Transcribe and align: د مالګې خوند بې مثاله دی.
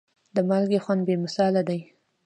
د 0.35 0.37
مالګې 0.49 0.79
خوند 0.83 1.01
بې 1.07 1.15
مثاله 1.25 1.61
دی. 1.69 1.79